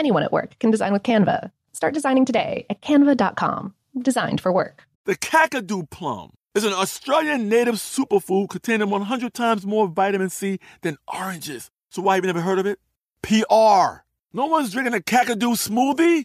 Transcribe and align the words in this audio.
Anyone 0.00 0.22
at 0.22 0.32
work 0.32 0.58
can 0.58 0.70
design 0.70 0.94
with 0.94 1.02
Canva. 1.02 1.50
Start 1.74 1.92
designing 1.92 2.24
today 2.24 2.64
at 2.70 2.80
canva.com. 2.80 3.74
Designed 4.00 4.40
for 4.40 4.50
work. 4.50 4.84
The 5.04 5.14
Kakadu 5.14 5.90
plum 5.90 6.30
is 6.54 6.64
an 6.64 6.72
Australian 6.72 7.50
native 7.50 7.74
superfood 7.74 8.48
containing 8.48 8.88
100 8.88 9.34
times 9.34 9.66
more 9.66 9.88
vitamin 9.88 10.30
C 10.30 10.58
than 10.80 10.96
oranges. 11.06 11.70
So 11.90 12.00
why 12.00 12.14
have 12.14 12.24
you 12.24 12.28
never 12.28 12.40
heard 12.40 12.58
of 12.58 12.64
it? 12.64 12.78
PR. 13.20 14.00
No 14.32 14.46
one's 14.46 14.72
drinking 14.72 14.94
a 14.94 15.00
Kakadu 15.00 15.52
smoothie? 15.68 16.24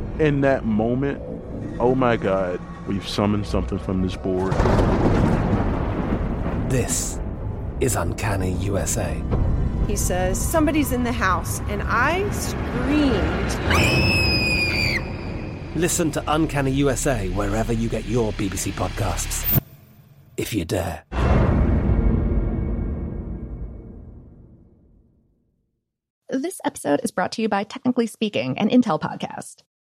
in 0.19 0.41
that 0.41 0.65
moment, 0.65 1.21
oh 1.79 1.95
my 1.95 2.17
God, 2.17 2.59
we've 2.87 3.07
summoned 3.07 3.45
something 3.45 3.79
from 3.79 4.01
this 4.01 4.15
board. 4.15 4.53
This 6.69 7.19
is 7.79 7.95
Uncanny 7.95 8.53
USA. 8.53 9.21
He 9.87 9.95
says, 9.95 10.39
Somebody's 10.39 10.91
in 10.91 11.03
the 11.03 11.11
house, 11.11 11.59
and 11.61 11.81
I 11.83 12.29
screamed. 12.31 13.51
Listen 15.75 16.11
to 16.11 16.23
Uncanny 16.27 16.71
USA 16.71 17.29
wherever 17.29 17.73
you 17.73 17.89
get 17.89 18.05
your 18.05 18.31
BBC 18.33 18.71
podcasts, 18.73 19.61
if 20.37 20.53
you 20.53 20.65
dare. 20.65 21.03
This 26.29 26.61
episode 26.63 27.01
is 27.03 27.11
brought 27.11 27.33
to 27.33 27.41
you 27.41 27.49
by 27.49 27.65
Technically 27.65 28.07
Speaking, 28.07 28.57
an 28.57 28.69
Intel 28.69 29.01
podcast. 29.01 29.63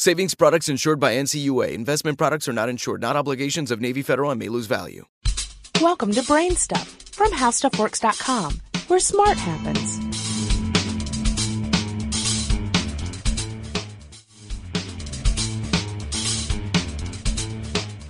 Savings 0.00 0.36
products 0.36 0.68
insured 0.68 1.00
by 1.00 1.14
NCUA. 1.14 1.72
Investment 1.72 2.18
products 2.18 2.46
are 2.46 2.52
not 2.52 2.68
insured, 2.68 3.00
not 3.00 3.16
obligations 3.16 3.72
of 3.72 3.80
Navy 3.80 4.00
Federal 4.00 4.30
and 4.30 4.38
may 4.38 4.48
lose 4.48 4.66
value. 4.66 5.04
Welcome 5.80 6.12
to 6.12 6.22
Brain 6.22 6.52
Stuff 6.52 6.86
from 7.10 7.32
HowStuffWorks.com, 7.32 8.60
where 8.86 9.00
smart 9.00 9.36
happens. 9.36 9.98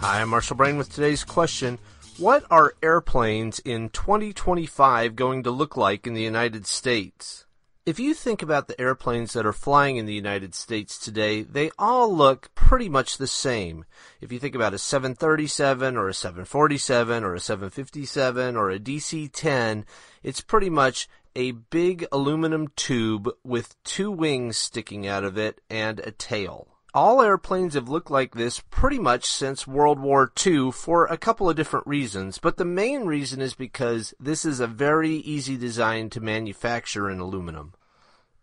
Hi, 0.01 0.21
I'm 0.21 0.29
Marshall 0.29 0.57
Brain 0.57 0.77
with 0.77 0.93
today's 0.93 1.25
question. 1.25 1.79
What 2.19 2.45
are 2.51 2.75
airplanes 2.83 3.61
in 3.61 3.89
2025 3.89 5.17
going 5.17 5.43
to 5.45 5.51
look 5.51 5.75
like 5.79 6.07
in 6.07 6.13
the 6.13 6.21
United 6.21 6.67
States? 6.67 7.47
If 7.89 7.99
you 7.99 8.13
think 8.13 8.43
about 8.43 8.69
the 8.69 8.79
airplanes 8.79 9.33
that 9.33 9.47
are 9.47 9.53
flying 9.55 9.97
in 9.97 10.05
the 10.05 10.13
United 10.13 10.55
States 10.55 10.99
today, 10.99 11.41
they 11.41 11.71
all 11.79 12.15
look 12.15 12.55
pretty 12.55 12.87
much 12.87 13.17
the 13.17 13.27
same. 13.27 13.87
If 14.21 14.31
you 14.31 14.39
think 14.39 14.55
about 14.55 14.75
a 14.75 14.79
737 14.79 15.97
or 15.97 16.07
a 16.07 16.13
747 16.13 17.25
or 17.25 17.35
a 17.35 17.41
757 17.41 18.57
or 18.59 18.71
a 18.71 18.79
DC 18.79 19.31
10, 19.33 19.87
it's 20.23 20.43
pretty 20.43 20.69
much 20.69 21.09
a 21.35 21.53
big 21.53 22.05
aluminum 22.13 22.69
tube 22.77 23.31
with 23.43 23.83
two 23.85 24.11
wings 24.11 24.59
sticking 24.59 25.07
out 25.07 25.25
of 25.25 25.39
it 25.39 25.63
and 25.71 25.99
a 26.01 26.11
tail 26.11 26.69
all 26.95 27.23
airplanes 27.23 27.75
have 27.75 27.89
looked 27.89 28.11
like 28.11 28.35
this 28.35 28.61
pretty 28.71 28.99
much 28.99 29.27
since 29.27 29.67
World 29.67 30.01
War 30.01 30.33
II 30.45 30.73
for 30.73 31.07
a 31.07 31.19
couple 31.19 31.49
of 31.49 31.55
different 31.55 31.87
reasons, 31.87 32.39
but 32.39 32.57
the 32.57 32.65
main 32.65 33.05
reason 33.05 33.41
is 33.41 33.55
because 33.55 34.15
this 34.19 34.45
is 34.45 34.59
a 34.59 34.67
very 34.67 35.11
easy 35.11 35.57
design 35.57 36.11
to 36.11 36.21
manufacture 36.21 37.11
in 37.11 37.21
aluminum. 37.21 37.75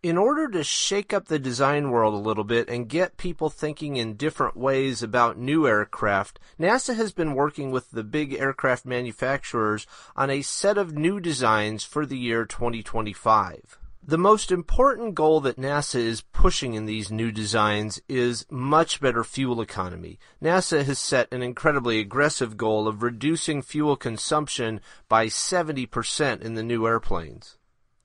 In 0.02 0.18
order 0.18 0.46
to 0.48 0.62
shake 0.62 1.14
up 1.14 1.26
the 1.26 1.38
design 1.38 1.90
world 1.90 2.12
a 2.12 2.18
little 2.18 2.44
bit 2.44 2.68
and 2.68 2.88
get 2.88 3.16
people 3.16 3.48
thinking 3.48 3.96
in 3.96 4.14
different 4.14 4.56
ways 4.56 5.02
about 5.02 5.38
new 5.38 5.66
aircraft, 5.66 6.38
NASA 6.60 6.94
has 6.94 7.12
been 7.12 7.34
working 7.34 7.70
with 7.70 7.90
the 7.90 8.04
big 8.04 8.34
aircraft 8.34 8.84
manufacturers 8.84 9.86
on 10.14 10.28
a 10.28 10.42
set 10.42 10.76
of 10.76 10.94
new 10.94 11.18
designs 11.18 11.82
for 11.82 12.04
the 12.04 12.18
year 12.18 12.44
2025. 12.44 13.78
The 14.08 14.18
most 14.18 14.52
important 14.52 15.14
goal 15.14 15.40
that 15.40 15.56
NASA 15.56 15.96
is 15.96 16.20
pushing 16.20 16.74
in 16.74 16.84
these 16.86 17.10
new 17.10 17.32
designs 17.32 18.00
is 18.06 18.46
much 18.50 19.00
better 19.00 19.24
fuel 19.24 19.60
economy. 19.62 20.20
NASA 20.40 20.84
has 20.84 20.98
set 20.98 21.32
an 21.32 21.42
incredibly 21.42 21.98
aggressive 21.98 22.56
goal 22.56 22.86
of 22.86 23.02
reducing 23.02 23.62
fuel 23.62 23.96
consumption 23.96 24.80
by 25.08 25.26
70% 25.26 26.42
in 26.42 26.54
the 26.54 26.62
new 26.62 26.86
airplanes. 26.86 27.56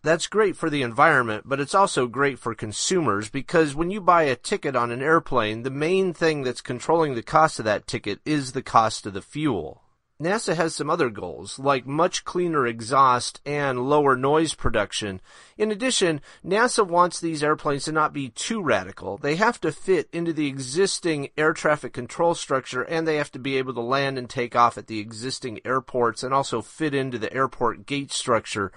That's 0.03 0.25
great 0.25 0.55
for 0.55 0.71
the 0.71 0.81
environment, 0.81 1.43
but 1.45 1.59
it's 1.59 1.75
also 1.75 2.07
great 2.07 2.39
for 2.39 2.55
consumers 2.55 3.29
because 3.29 3.75
when 3.75 3.91
you 3.91 4.01
buy 4.01 4.23
a 4.23 4.35
ticket 4.35 4.75
on 4.75 4.89
an 4.89 5.03
airplane, 5.03 5.61
the 5.61 5.69
main 5.69 6.11
thing 6.11 6.41
that's 6.41 6.61
controlling 6.61 7.13
the 7.13 7.21
cost 7.21 7.59
of 7.59 7.65
that 7.65 7.85
ticket 7.85 8.19
is 8.25 8.53
the 8.53 8.63
cost 8.63 9.05
of 9.05 9.13
the 9.13 9.21
fuel. 9.21 9.83
NASA 10.19 10.55
has 10.55 10.75
some 10.75 10.89
other 10.89 11.11
goals, 11.11 11.59
like 11.59 11.85
much 11.85 12.25
cleaner 12.25 12.65
exhaust 12.65 13.41
and 13.45 13.89
lower 13.89 14.15
noise 14.15 14.55
production. 14.55 15.21
In 15.55 15.71
addition, 15.71 16.21
NASA 16.43 16.85
wants 16.85 17.19
these 17.19 17.43
airplanes 17.43 17.85
to 17.85 17.91
not 17.91 18.11
be 18.11 18.29
too 18.29 18.61
radical. 18.61 19.17
They 19.17 19.35
have 19.35 19.61
to 19.61 19.71
fit 19.71 20.09
into 20.11 20.33
the 20.33 20.47
existing 20.47 21.29
air 21.37 21.53
traffic 21.53 21.93
control 21.93 22.33
structure 22.33 22.81
and 22.81 23.07
they 23.07 23.17
have 23.17 23.31
to 23.33 23.39
be 23.39 23.57
able 23.57 23.75
to 23.75 23.81
land 23.81 24.17
and 24.17 24.27
take 24.27 24.55
off 24.55 24.79
at 24.79 24.87
the 24.87 24.99
existing 24.99 25.59
airports 25.63 26.23
and 26.23 26.33
also 26.33 26.61
fit 26.61 26.95
into 26.95 27.19
the 27.19 27.33
airport 27.33 27.85
gate 27.85 28.11
structure. 28.11 28.71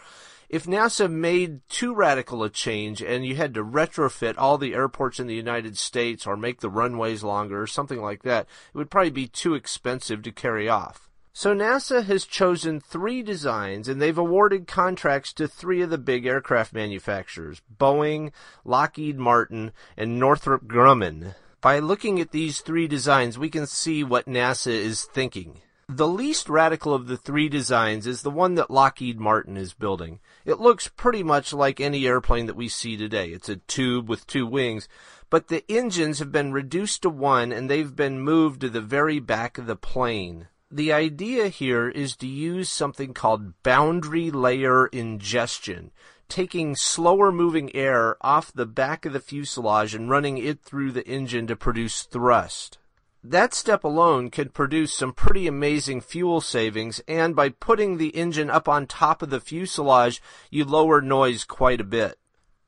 If 0.54 0.66
NASA 0.66 1.10
made 1.10 1.68
too 1.68 1.96
radical 1.96 2.44
a 2.44 2.48
change 2.48 3.02
and 3.02 3.26
you 3.26 3.34
had 3.34 3.54
to 3.54 3.64
retrofit 3.64 4.36
all 4.38 4.56
the 4.56 4.72
airports 4.72 5.18
in 5.18 5.26
the 5.26 5.34
United 5.34 5.76
States 5.76 6.28
or 6.28 6.36
make 6.36 6.60
the 6.60 6.70
runways 6.70 7.24
longer 7.24 7.60
or 7.60 7.66
something 7.66 8.00
like 8.00 8.22
that, 8.22 8.46
it 8.72 8.78
would 8.78 8.88
probably 8.88 9.10
be 9.10 9.26
too 9.26 9.54
expensive 9.54 10.22
to 10.22 10.30
carry 10.30 10.68
off. 10.68 11.10
So 11.32 11.56
NASA 11.56 12.04
has 12.04 12.24
chosen 12.24 12.78
three 12.78 13.20
designs 13.20 13.88
and 13.88 14.00
they've 14.00 14.16
awarded 14.16 14.68
contracts 14.68 15.32
to 15.32 15.48
three 15.48 15.82
of 15.82 15.90
the 15.90 15.98
big 15.98 16.24
aircraft 16.24 16.72
manufacturers, 16.72 17.60
Boeing, 17.76 18.30
Lockheed 18.64 19.18
Martin, 19.18 19.72
and 19.96 20.20
Northrop 20.20 20.68
Grumman. 20.68 21.34
By 21.62 21.80
looking 21.80 22.20
at 22.20 22.30
these 22.30 22.60
three 22.60 22.86
designs, 22.86 23.36
we 23.36 23.50
can 23.50 23.66
see 23.66 24.04
what 24.04 24.26
NASA 24.26 24.70
is 24.70 25.02
thinking. 25.02 25.62
The 25.88 26.08
least 26.08 26.48
radical 26.48 26.94
of 26.94 27.08
the 27.08 27.16
three 27.16 27.48
designs 27.48 28.06
is 28.06 28.22
the 28.22 28.31
one 28.31 28.54
that 28.54 28.70
Lockheed 28.70 29.20
Martin 29.20 29.56
is 29.58 29.75
building. 29.75 30.20
It 30.46 30.58
looks 30.58 30.88
pretty 30.88 31.22
much 31.22 31.52
like 31.52 31.78
any 31.78 32.06
airplane 32.06 32.46
that 32.46 32.56
we 32.56 32.69
see 32.69 32.96
today. 32.96 33.28
It's 33.28 33.50
a 33.50 33.56
tube 33.56 34.08
with 34.08 34.26
two 34.26 34.46
wings, 34.46 34.88
but 35.28 35.48
the 35.48 35.62
engines 35.70 36.20
have 36.20 36.32
been 36.32 36.52
reduced 36.52 37.02
to 37.02 37.10
one 37.10 37.52
and 37.52 37.69
they've 37.69 37.94
been 37.94 38.20
moved 38.20 38.62
to 38.62 38.70
the 38.70 38.81
very 38.81 39.20
back 39.20 39.58
of 39.58 39.66
the 39.66 39.76
plane. 39.76 40.48
The 40.70 40.92
idea 40.92 41.48
here 41.48 41.88
is 41.88 42.16
to 42.16 42.26
use 42.26 42.70
something 42.70 43.12
called 43.12 43.62
boundary 43.62 44.31
layer 44.31 44.86
ingestion 44.86 45.90
taking 46.28 46.75
slower 46.75 47.31
moving 47.31 47.75
air 47.76 48.16
off 48.20 48.52
the 48.52 48.66
back 48.66 49.04
of 49.04 49.12
the 49.12 49.20
fuselage 49.20 49.94
and 49.94 50.10
running 50.10 50.38
it 50.38 50.60
through 50.62 50.90
the 50.90 51.06
engine 51.06 51.46
to 51.46 51.54
produce 51.54 52.02
thrust. 52.02 52.78
That 53.26 53.54
step 53.54 53.84
alone 53.84 54.28
can 54.28 54.50
produce 54.50 54.92
some 54.92 55.14
pretty 55.14 55.46
amazing 55.46 56.02
fuel 56.02 56.42
savings, 56.42 57.00
and 57.08 57.34
by 57.34 57.48
putting 57.48 57.96
the 57.96 58.10
engine 58.10 58.50
up 58.50 58.68
on 58.68 58.86
top 58.86 59.22
of 59.22 59.30
the 59.30 59.40
fuselage, 59.40 60.20
you 60.50 60.66
lower 60.66 61.00
noise 61.00 61.44
quite 61.44 61.80
a 61.80 61.84
bit. 61.84 62.18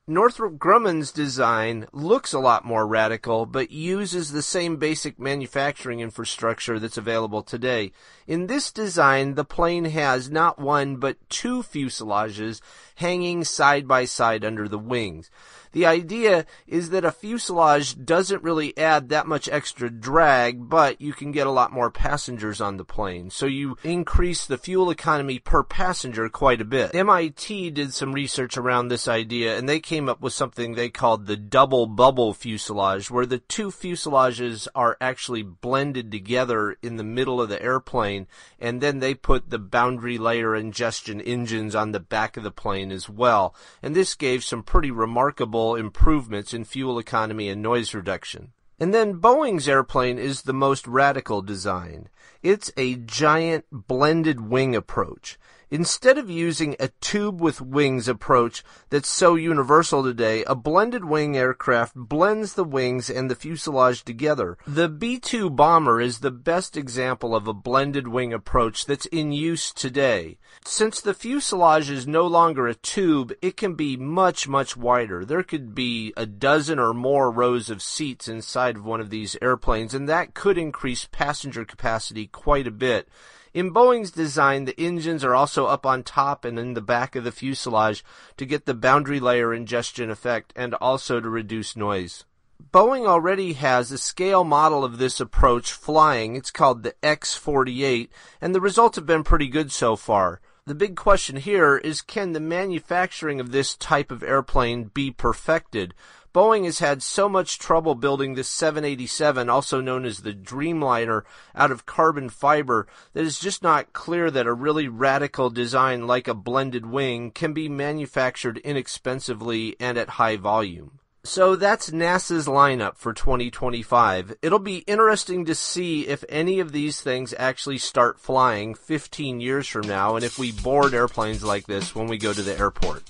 Northrop 0.08 0.56
Grumman's 0.56 1.10
design 1.10 1.88
looks 1.92 2.32
a 2.32 2.38
lot 2.38 2.64
more 2.64 2.86
radical, 2.86 3.44
but 3.44 3.72
uses 3.72 4.30
the 4.30 4.40
same 4.40 4.76
basic 4.76 5.18
manufacturing 5.18 5.98
infrastructure 5.98 6.78
that's 6.78 6.96
available 6.96 7.42
today. 7.42 7.90
In 8.26 8.46
this 8.46 8.70
design, 8.70 9.34
the 9.34 9.44
plane 9.44 9.84
has 9.84 10.30
not 10.30 10.60
one 10.60 10.96
but 10.96 11.18
two 11.28 11.62
fuselages 11.62 12.60
hanging 12.94 13.42
side 13.42 13.86
by 13.88 14.04
side 14.04 14.44
under 14.44 14.68
the 14.68 14.78
wings. 14.78 15.28
The 15.76 15.84
idea 15.84 16.46
is 16.66 16.88
that 16.88 17.04
a 17.04 17.12
fuselage 17.12 18.02
doesn't 18.02 18.42
really 18.42 18.74
add 18.78 19.10
that 19.10 19.26
much 19.26 19.46
extra 19.46 19.90
drag, 19.90 20.70
but 20.70 21.02
you 21.02 21.12
can 21.12 21.32
get 21.32 21.46
a 21.46 21.50
lot 21.50 21.70
more 21.70 21.90
passengers 21.90 22.62
on 22.62 22.78
the 22.78 22.84
plane. 22.86 23.28
So 23.28 23.44
you 23.44 23.76
increase 23.84 24.46
the 24.46 24.56
fuel 24.56 24.88
economy 24.88 25.38
per 25.38 25.62
passenger 25.62 26.30
quite 26.30 26.62
a 26.62 26.64
bit. 26.64 26.94
MIT 26.94 27.72
did 27.72 27.92
some 27.92 28.14
research 28.14 28.56
around 28.56 28.88
this 28.88 29.06
idea 29.06 29.58
and 29.58 29.68
they 29.68 29.78
came 29.78 30.08
up 30.08 30.22
with 30.22 30.32
something 30.32 30.72
they 30.72 30.88
called 30.88 31.26
the 31.26 31.36
double 31.36 31.86
bubble 31.86 32.32
fuselage, 32.32 33.10
where 33.10 33.26
the 33.26 33.40
two 33.40 33.70
fuselages 33.70 34.66
are 34.74 34.96
actually 34.98 35.42
blended 35.42 36.10
together 36.10 36.78
in 36.80 36.96
the 36.96 37.04
middle 37.04 37.38
of 37.38 37.50
the 37.50 37.62
airplane 37.62 38.26
and 38.58 38.80
then 38.80 39.00
they 39.00 39.12
put 39.12 39.50
the 39.50 39.58
boundary 39.58 40.16
layer 40.16 40.56
ingestion 40.56 41.20
engines 41.20 41.74
on 41.74 41.92
the 41.92 42.00
back 42.00 42.38
of 42.38 42.44
the 42.44 42.50
plane 42.50 42.90
as 42.90 43.10
well. 43.10 43.54
And 43.82 43.94
this 43.94 44.14
gave 44.14 44.42
some 44.42 44.62
pretty 44.62 44.90
remarkable 44.90 45.65
improvements 45.74 46.54
in 46.54 46.64
fuel 46.64 46.98
economy 46.98 47.48
and 47.48 47.60
noise 47.60 47.94
reduction. 47.94 48.52
And 48.78 48.92
then 48.92 49.20
Boeing's 49.20 49.68
airplane 49.68 50.18
is 50.18 50.42
the 50.42 50.52
most 50.52 50.86
radical 50.86 51.42
design. 51.42 52.08
It's 52.42 52.70
a 52.76 52.96
giant 52.96 53.64
blended 53.72 54.42
wing 54.42 54.76
approach. 54.76 55.38
Instead 55.68 56.16
of 56.16 56.30
using 56.30 56.76
a 56.78 56.88
tube 57.00 57.40
with 57.40 57.60
wings 57.60 58.06
approach 58.06 58.62
that's 58.88 59.08
so 59.08 59.34
universal 59.34 60.04
today, 60.04 60.44
a 60.44 60.54
blended 60.54 61.04
wing 61.04 61.36
aircraft 61.36 61.92
blends 61.96 62.54
the 62.54 62.62
wings 62.62 63.10
and 63.10 63.28
the 63.28 63.34
fuselage 63.34 64.04
together. 64.04 64.56
The 64.64 64.88
B-2 64.88 65.56
bomber 65.56 66.00
is 66.00 66.20
the 66.20 66.30
best 66.30 66.76
example 66.76 67.34
of 67.34 67.48
a 67.48 67.52
blended 67.52 68.06
wing 68.06 68.32
approach 68.32 68.86
that's 68.86 69.06
in 69.06 69.32
use 69.32 69.72
today. 69.72 70.38
Since 70.64 71.00
the 71.00 71.14
fuselage 71.14 71.90
is 71.90 72.06
no 72.06 72.28
longer 72.28 72.68
a 72.68 72.74
tube, 72.74 73.32
it 73.42 73.56
can 73.56 73.74
be 73.74 73.96
much, 73.96 74.46
much 74.46 74.76
wider. 74.76 75.24
There 75.24 75.42
could 75.42 75.74
be 75.74 76.12
a 76.16 76.26
dozen 76.26 76.78
or 76.78 76.94
more 76.94 77.28
rows 77.28 77.70
of 77.70 77.82
seats 77.82 78.28
inside 78.28 78.76
of 78.76 78.84
one 78.84 79.00
of 79.00 79.10
these 79.10 79.36
airplanes, 79.42 79.94
and 79.94 80.08
that 80.08 80.32
could 80.32 80.58
increase 80.58 81.08
passenger 81.10 81.64
capacity 81.64 82.28
quite 82.28 82.68
a 82.68 82.70
bit. 82.70 83.08
In 83.56 83.70
Boeing's 83.70 84.10
design, 84.10 84.66
the 84.66 84.78
engines 84.78 85.24
are 85.24 85.34
also 85.34 85.64
up 85.64 85.86
on 85.86 86.02
top 86.02 86.44
and 86.44 86.58
in 86.58 86.74
the 86.74 86.82
back 86.82 87.16
of 87.16 87.24
the 87.24 87.32
fuselage 87.32 88.04
to 88.36 88.44
get 88.44 88.66
the 88.66 88.74
boundary 88.74 89.18
layer 89.18 89.54
ingestion 89.54 90.10
effect 90.10 90.52
and 90.54 90.74
also 90.74 91.20
to 91.20 91.30
reduce 91.30 91.74
noise. 91.74 92.26
Boeing 92.70 93.06
already 93.06 93.54
has 93.54 93.90
a 93.90 93.96
scale 93.96 94.44
model 94.44 94.84
of 94.84 94.98
this 94.98 95.20
approach 95.20 95.72
flying. 95.72 96.36
It's 96.36 96.50
called 96.50 96.82
the 96.82 96.94
X-48, 97.02 98.10
and 98.42 98.54
the 98.54 98.60
results 98.60 98.96
have 98.96 99.06
been 99.06 99.24
pretty 99.24 99.48
good 99.48 99.72
so 99.72 99.96
far. 99.96 100.42
The 100.66 100.74
big 100.74 100.94
question 100.94 101.36
here 101.36 101.78
is 101.78 102.02
can 102.02 102.34
the 102.34 102.40
manufacturing 102.40 103.40
of 103.40 103.52
this 103.52 103.74
type 103.74 104.10
of 104.10 104.22
airplane 104.22 104.90
be 104.92 105.10
perfected? 105.10 105.94
Boeing 106.36 106.66
has 106.66 106.80
had 106.80 107.02
so 107.02 107.30
much 107.30 107.58
trouble 107.58 107.94
building 107.94 108.34
this 108.34 108.46
787, 108.50 109.48
also 109.48 109.80
known 109.80 110.04
as 110.04 110.18
the 110.18 110.34
Dreamliner, 110.34 111.22
out 111.54 111.70
of 111.70 111.86
carbon 111.86 112.28
fiber 112.28 112.86
that 113.14 113.24
it's 113.24 113.40
just 113.40 113.62
not 113.62 113.94
clear 113.94 114.30
that 114.30 114.46
a 114.46 114.52
really 114.52 114.86
radical 114.86 115.48
design 115.48 116.06
like 116.06 116.28
a 116.28 116.34
blended 116.34 116.84
wing 116.84 117.30
can 117.30 117.54
be 117.54 117.70
manufactured 117.70 118.58
inexpensively 118.58 119.76
and 119.80 119.96
at 119.96 120.10
high 120.10 120.36
volume. 120.36 120.98
So 121.24 121.56
that's 121.56 121.88
NASA's 121.88 122.46
lineup 122.46 122.98
for 122.98 123.14
2025. 123.14 124.36
It'll 124.42 124.58
be 124.58 124.84
interesting 124.86 125.46
to 125.46 125.54
see 125.54 126.06
if 126.06 126.22
any 126.28 126.60
of 126.60 126.72
these 126.72 127.00
things 127.00 127.32
actually 127.38 127.78
start 127.78 128.20
flying 128.20 128.74
15 128.74 129.40
years 129.40 129.66
from 129.66 129.88
now 129.88 130.16
and 130.16 130.24
if 130.24 130.38
we 130.38 130.52
board 130.52 130.92
airplanes 130.92 131.42
like 131.42 131.66
this 131.66 131.94
when 131.94 132.08
we 132.08 132.18
go 132.18 132.34
to 132.34 132.42
the 132.42 132.58
airport. 132.58 133.04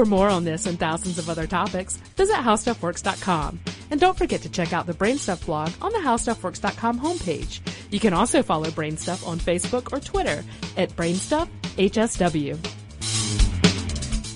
For 0.00 0.06
more 0.06 0.30
on 0.30 0.44
this 0.44 0.64
and 0.64 0.80
thousands 0.80 1.18
of 1.18 1.28
other 1.28 1.46
topics, 1.46 1.98
visit 2.16 2.36
HowStuffWorks.com. 2.36 3.60
And 3.90 4.00
don't 4.00 4.16
forget 4.16 4.40
to 4.40 4.48
check 4.48 4.72
out 4.72 4.86
the 4.86 4.94
Brainstuff 4.94 5.44
blog 5.44 5.72
on 5.82 5.92
the 5.92 5.98
HowStuffWorks.com 5.98 6.98
homepage. 6.98 7.60
You 7.90 8.00
can 8.00 8.14
also 8.14 8.42
follow 8.42 8.70
Brainstuff 8.70 9.28
on 9.28 9.38
Facebook 9.38 9.92
or 9.92 10.00
Twitter 10.00 10.42
at 10.78 10.88
BrainstuffHSW. 10.96 12.62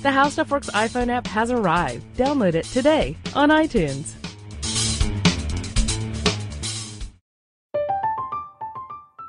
The 0.03 0.09
HowStuffWorks 0.11 0.71
iPhone 0.73 1.09
app 1.09 1.27
has 1.29 1.51
arrived. 1.51 2.15
Download 2.15 2.53
it 2.53 2.67
today 2.67 3.17
on 3.35 3.49
iTunes. 3.49 4.13